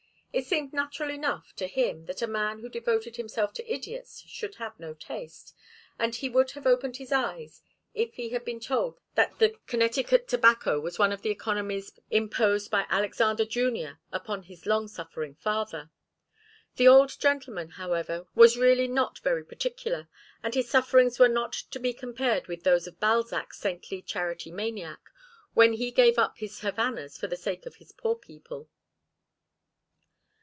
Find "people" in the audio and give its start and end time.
28.15-28.69